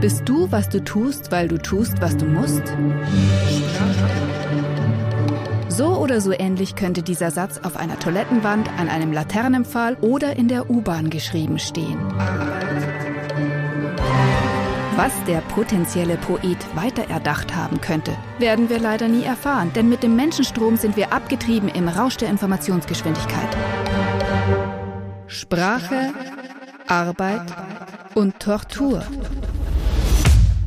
Bist 0.00 0.26
du, 0.26 0.50
was 0.50 0.68
du 0.70 0.82
tust, 0.82 1.30
weil 1.30 1.48
du 1.48 1.58
tust, 1.58 2.00
was 2.00 2.16
du 2.16 2.24
musst? 2.24 2.62
So 5.68 5.96
oder 5.98 6.20
so 6.20 6.32
ähnlich 6.32 6.74
könnte 6.74 7.02
dieser 7.02 7.30
Satz 7.30 7.60
auf 7.62 7.76
einer 7.76 7.98
Toilettenwand, 7.98 8.70
an 8.78 8.88
einem 8.88 9.12
Laternenpfahl 9.12 9.96
oder 10.00 10.36
in 10.36 10.48
der 10.48 10.70
U-Bahn 10.70 11.10
geschrieben 11.10 11.58
stehen. 11.58 11.98
Was 14.96 15.12
der 15.24 15.40
potenzielle 15.40 16.16
Poet 16.16 16.58
weiter 16.74 17.08
erdacht 17.08 17.54
haben 17.54 17.80
könnte, 17.80 18.12
werden 18.38 18.68
wir 18.68 18.78
leider 18.78 19.08
nie 19.08 19.24
erfahren, 19.24 19.70
denn 19.74 19.88
mit 19.88 20.02
dem 20.02 20.16
Menschenstrom 20.16 20.76
sind 20.76 20.96
wir 20.96 21.12
abgetrieben 21.12 21.68
im 21.68 21.88
Rausch 21.88 22.16
der 22.16 22.28
Informationsgeschwindigkeit. 22.28 23.56
Sprache, 25.40 26.12
Arbeit 26.86 27.50
und 28.14 28.38
Tortur. 28.40 29.02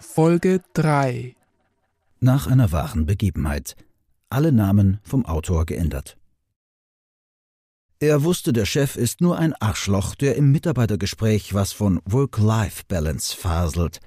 Folge 0.00 0.62
3 0.72 1.36
Nach 2.20 2.46
einer 2.46 2.72
wahren 2.72 3.04
Begebenheit. 3.04 3.76
Alle 4.30 4.52
Namen 4.52 5.00
vom 5.02 5.26
Autor 5.26 5.66
geändert. 5.66 6.16
Er 8.00 8.24
wusste, 8.24 8.54
der 8.54 8.64
Chef 8.64 8.96
ist 8.96 9.20
nur 9.20 9.38
ein 9.38 9.52
Arschloch, 9.60 10.14
der 10.14 10.36
im 10.36 10.50
Mitarbeitergespräch 10.50 11.52
was 11.52 11.72
von 11.72 12.00
Work-Life-Balance 12.06 13.36
faselt, 13.36 14.00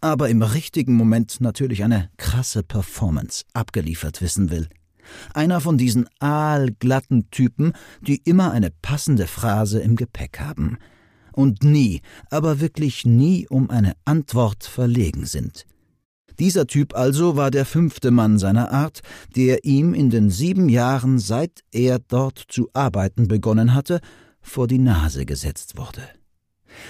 aber 0.00 0.30
im 0.30 0.40
richtigen 0.40 0.94
Moment 0.94 1.42
natürlich 1.42 1.84
eine 1.84 2.08
krasse 2.16 2.62
Performance 2.62 3.44
abgeliefert 3.52 4.22
wissen 4.22 4.50
will. 4.50 4.70
Einer 5.34 5.60
von 5.60 5.78
diesen 5.78 6.08
aalglatten 6.18 7.30
Typen, 7.30 7.72
die 8.00 8.22
immer 8.24 8.50
eine 8.50 8.70
passende 8.82 9.26
Phrase 9.26 9.80
im 9.80 9.96
Gepäck 9.96 10.40
haben– 10.40 10.78
und 11.38 11.62
nie, 11.62 12.02
aber 12.30 12.58
wirklich 12.58 13.06
nie 13.06 13.46
um 13.48 13.70
eine 13.70 13.92
Antwort 14.04 14.64
verlegen 14.64 15.24
sind. 15.24 15.66
Dieser 16.40 16.66
Typ 16.66 16.96
also 16.96 17.36
war 17.36 17.52
der 17.52 17.64
fünfte 17.64 18.10
Mann 18.10 18.40
seiner 18.40 18.72
Art, 18.72 19.02
der 19.36 19.64
ihm 19.64 19.94
in 19.94 20.10
den 20.10 20.30
sieben 20.30 20.68
Jahren, 20.68 21.20
seit 21.20 21.62
er 21.70 22.00
dort 22.00 22.42
zu 22.48 22.68
arbeiten 22.72 23.28
begonnen 23.28 23.72
hatte, 23.72 24.00
vor 24.40 24.66
die 24.66 24.80
Nase 24.80 25.26
gesetzt 25.26 25.78
wurde. 25.78 26.02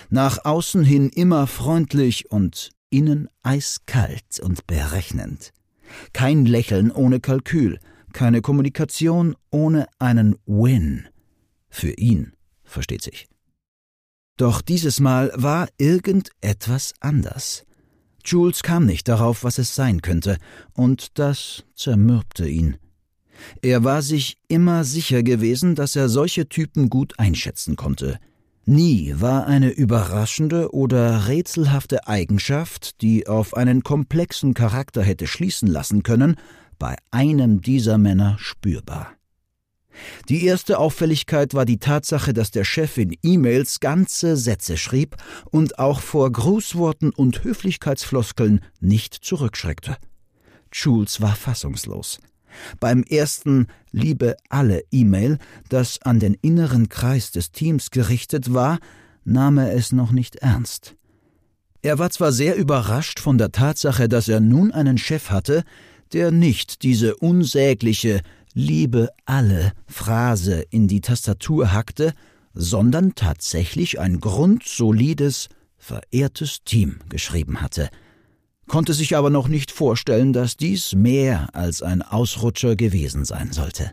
Nach 0.09 0.47
außen 0.47 0.83
hin 0.83 1.11
immer 1.11 1.47
freundlich 1.47 2.31
und 2.31 2.71
innen 2.89 3.29
eiskalt 3.43 4.41
und 4.41 4.67
berechnend. 4.67 5.53
Kein 6.15 6.47
Lächeln 6.47 6.91
ohne 6.91 7.21
Kalkül, 7.21 7.81
keine 8.13 8.41
Kommunikation 8.41 9.37
ohne 9.51 9.87
einen 9.99 10.37
Win. 10.47 11.09
Für 11.69 11.93
ihn, 11.93 12.33
versteht 12.65 13.03
sich. 13.03 13.29
Doch 14.37 14.63
dieses 14.63 15.01
Mal 15.01 15.33
war 15.35 15.69
irgendetwas 15.79 16.95
anders. 17.01 17.65
Jules 18.25 18.63
kam 18.63 18.87
nicht 18.87 19.09
darauf, 19.09 19.43
was 19.43 19.59
es 19.59 19.75
sein 19.75 20.03
könnte, 20.03 20.39
und 20.75 21.19
das 21.19 21.65
zermürbte 21.75 22.49
ihn. 22.49 22.77
Er 23.63 23.85
war 23.85 24.03
sich 24.03 24.39
immer 24.49 24.85
sicher 24.85 25.23
gewesen, 25.23 25.75
dass 25.75 25.97
er 25.97 26.09
solche 26.09 26.49
Typen 26.49 26.91
gut 26.91 27.19
einschätzen 27.19 27.77
konnte. 27.77 28.19
Nie 28.65 29.15
war 29.17 29.47
eine 29.47 29.71
überraschende 29.71 30.75
oder 30.75 31.27
rätselhafte 31.27 32.07
Eigenschaft, 32.07 33.01
die 33.01 33.27
auf 33.27 33.57
einen 33.57 33.83
komplexen 33.83 34.53
Charakter 34.55 35.03
hätte 35.03 35.27
schließen 35.27 35.69
lassen 35.69 36.03
können, 36.03 36.37
bei 36.79 36.97
einem 37.11 37.61
dieser 37.61 37.99
Männer 37.99 38.37
spürbar. 38.39 39.13
Die 40.29 40.45
erste 40.45 40.79
Auffälligkeit 40.79 41.55
war 41.55 41.65
die 41.65 41.79
Tatsache, 41.79 42.33
dass 42.33 42.51
der 42.51 42.65
Chef 42.65 42.99
in 42.99 43.17
E-Mails 43.23 43.81
ganze 43.81 44.37
Sätze 44.37 44.77
schrieb 44.77 45.17
und 45.51 45.79
auch 45.79 46.01
vor 46.01 46.31
Grußworten 46.31 47.11
und 47.11 47.45
Höflichkeitsfloskeln 47.45 48.61
nicht 48.81 49.15
zurückschreckte. 49.15 49.97
Jules 50.73 51.21
war 51.21 51.35
fassungslos. 51.35 52.19
Beim 52.81 53.03
ersten 53.03 53.67
Liebe 53.91 54.37
alle 54.49 54.83
E-Mail, 54.91 55.39
das 55.69 56.01
an 56.03 56.21
den 56.21 56.35
inneren 56.35 56.89
Kreis 56.89 57.31
des 57.31 57.53
Teams 57.53 57.91
gerichtet 57.91 58.55
war, 58.55 58.79
nahm 59.25 59.59
er 59.59 59.75
es 59.75 59.93
noch 59.93 60.13
nicht 60.13 60.37
ernst. 60.37 60.95
Er 61.83 61.99
war 61.99 62.11
zwar 62.11 62.33
sehr 62.33 62.57
überrascht 62.57 63.21
von 63.21 63.39
der 63.39 63.53
Tatsache, 63.53 64.09
dass 64.09 64.29
er 64.29 64.41
nun 64.41 64.73
einen 64.73 64.99
Chef 64.99 65.31
hatte, 65.31 65.65
der 66.13 66.31
nicht 66.31 66.83
diese 66.83 67.17
unsägliche, 67.17 68.21
Liebe 68.55 69.11
alle 69.25 69.73
Phrase 69.87 70.65
in 70.71 70.89
die 70.89 71.01
Tastatur 71.01 71.73
hackte, 71.73 72.13
sondern 72.55 73.15
tatsächlich 73.15 74.01
ein 74.01 74.19
grundsolides, 74.21 75.49
verehrtes 75.77 76.65
Team 76.65 76.99
geschrieben 77.09 77.61
hatte, 77.61 77.89
konnte 78.67 78.95
sich 78.95 79.17
aber 79.17 79.31
noch 79.31 79.49
nicht 79.49 79.71
vorstellen, 79.71 80.33
dass 80.33 80.57
dies 80.57 80.95
mehr 80.95 81.55
als 81.55 81.83
ein 81.83 82.03
Ausrutscher 82.03 82.75
gewesen 82.75 83.25
sein 83.25 83.53
sollte. 83.53 83.93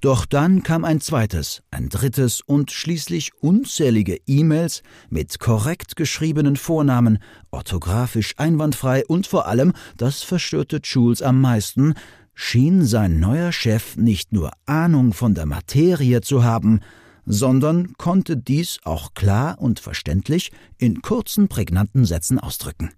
Doch 0.00 0.26
dann 0.26 0.62
kam 0.62 0.84
ein 0.84 1.00
zweites, 1.00 1.62
ein 1.70 1.88
drittes 1.88 2.40
und 2.40 2.70
schließlich 2.70 3.32
unzählige 3.40 4.18
E-Mails 4.26 4.82
mit 5.08 5.38
korrekt 5.38 5.96
geschriebenen 5.96 6.56
Vornamen, 6.56 7.18
orthografisch 7.50 8.34
einwandfrei 8.36 9.04
und 9.06 9.26
vor 9.26 9.46
allem, 9.46 9.72
das 9.96 10.22
verstörte 10.22 10.80
Jules 10.82 11.22
am 11.22 11.40
meisten, 11.40 11.94
schien 12.34 12.84
sein 12.84 13.20
neuer 13.20 13.52
Chef 13.52 13.96
nicht 13.96 14.32
nur 14.32 14.52
Ahnung 14.66 15.12
von 15.12 15.34
der 15.34 15.46
Materie 15.46 16.20
zu 16.20 16.42
haben, 16.42 16.80
sondern 17.26 17.92
konnte 17.98 18.36
dies 18.36 18.78
auch 18.84 19.14
klar 19.14 19.58
und 19.60 19.78
verständlich 19.78 20.50
in 20.78 21.02
kurzen, 21.02 21.48
prägnanten 21.48 22.04
Sätzen 22.04 22.38
ausdrücken. 22.38 22.90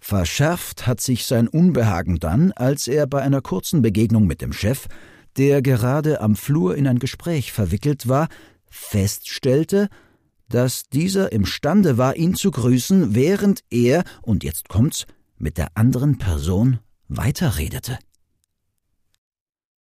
Verschärft 0.00 0.88
hat 0.88 1.00
sich 1.00 1.26
sein 1.26 1.46
Unbehagen 1.46 2.18
dann, 2.18 2.50
als 2.50 2.88
er 2.88 3.06
bei 3.06 3.22
einer 3.22 3.40
kurzen 3.40 3.82
Begegnung 3.82 4.26
mit 4.26 4.40
dem 4.40 4.52
Chef, 4.52 4.88
der 5.36 5.62
gerade 5.62 6.20
am 6.20 6.36
Flur 6.36 6.76
in 6.76 6.86
ein 6.86 6.98
Gespräch 6.98 7.52
verwickelt 7.52 8.08
war, 8.08 8.28
feststellte, 8.68 9.88
dass 10.48 10.88
dieser 10.88 11.32
imstande 11.32 11.98
war, 11.98 12.16
ihn 12.16 12.34
zu 12.34 12.50
grüßen, 12.50 13.14
während 13.14 13.64
er, 13.70 14.04
und 14.22 14.44
jetzt 14.44 14.68
kommt's, 14.68 15.06
mit 15.38 15.58
der 15.58 15.76
anderen 15.76 16.18
Person 16.18 16.78
weiterredete. 17.08 17.98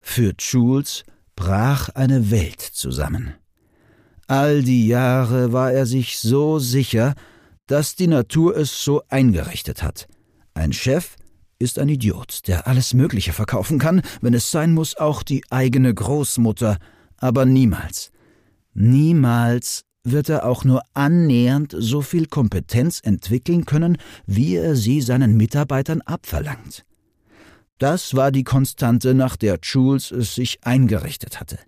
Für 0.02 0.34
Jules 0.38 1.04
brach 1.36 1.90
eine 1.90 2.32
Welt 2.32 2.62
zusammen. 2.62 3.34
All 4.28 4.62
die 4.62 4.88
Jahre 4.88 5.54
war 5.54 5.72
er 5.72 5.86
sich 5.86 6.20
so 6.20 6.60
sicher, 6.60 7.16
dass 7.66 7.96
die 7.96 8.08
Natur 8.08 8.56
es 8.58 8.84
so 8.84 9.04
eingerichtet 9.10 9.84
hat. 9.84 10.08
Ein 10.54 10.74
Chef 10.74 11.16
ist 11.60 11.80
ein 11.80 11.90
Idiot, 11.90 12.48
der 12.48 12.68
alles 12.68 12.94
Mögliche 12.94 13.34
verkaufen 13.34 13.80
kann, 13.80 14.02
wenn 14.22 14.34
es 14.34 14.52
sein 14.52 14.74
muss, 14.74 14.96
auch 14.96 15.24
die 15.24 15.44
eigene 15.50 15.94
Großmutter, 15.94 16.78
aber 17.18 17.46
niemals, 17.46 18.12
niemals 18.74 19.84
wird 20.04 20.30
er 20.30 20.46
auch 20.46 20.64
nur 20.64 20.82
annähernd 20.94 21.76
so 21.78 22.02
viel 22.02 22.28
Kompetenz 22.28 23.02
entwickeln 23.04 23.66
können, 23.66 23.98
wie 24.26 24.56
er 24.56 24.76
sie 24.76 25.02
seinen 25.02 25.36
Mitarbeitern 25.36 26.02
abverlangt. 26.02 26.86
Das 27.78 28.16
war 28.16 28.32
die 28.32 28.44
Konstante, 28.44 29.14
nach 29.14 29.36
der 29.36 29.60
Jules 29.62 30.12
es 30.12 30.34
sich 30.34 30.64
eingerichtet 30.64 31.40
hatte. 31.40 31.60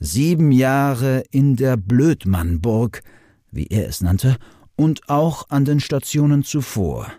Sieben 0.00 0.50
Jahre 0.50 1.22
in 1.30 1.56
der 1.56 1.76
Blödmannburg, 1.76 3.02
wie 3.50 3.66
er 3.66 3.86
es 3.88 4.00
nannte, 4.00 4.36
und 4.76 5.08
auch 5.08 5.50
an 5.50 5.64
den 5.64 5.78
Stationen 5.78 6.42
zuvor. 6.42 7.12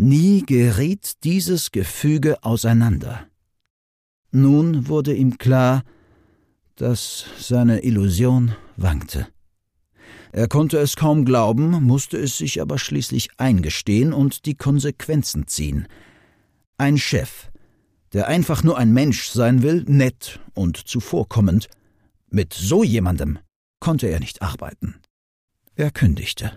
Nie 0.00 0.42
geriet 0.46 1.24
dieses 1.24 1.70
Gefüge 1.70 2.42
auseinander. 2.42 3.26
Nun 4.30 4.88
wurde 4.88 5.14
ihm 5.14 5.38
klar, 5.38 5.82
dass 6.76 7.26
seine 7.38 7.82
Illusion 7.82 8.54
wankte. 8.76 9.26
Er 10.32 10.48
konnte 10.48 10.78
es 10.78 10.96
kaum 10.96 11.24
glauben, 11.24 11.70
musste 11.84 12.16
es 12.16 12.38
sich 12.38 12.62
aber 12.62 12.78
schließlich 12.78 13.30
eingestehen 13.36 14.12
und 14.12 14.46
die 14.46 14.54
Konsequenzen 14.54 15.46
ziehen– 15.46 15.86
ein 16.78 16.96
Chef, 16.96 17.50
der 18.12 18.28
einfach 18.28 18.62
nur 18.62 18.78
ein 18.78 18.92
Mensch 18.92 19.28
sein 19.28 19.62
will, 19.62 19.84
nett 19.88 20.40
und 20.54 20.76
zuvorkommend. 20.76 21.68
Mit 22.30 22.54
so 22.54 22.84
jemandem 22.84 23.40
konnte 23.80 24.06
er 24.06 24.20
nicht 24.20 24.42
arbeiten. 24.42 25.00
Er 25.74 25.90
kündigte. 25.90 26.52